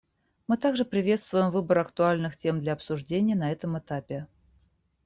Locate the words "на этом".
3.35-3.77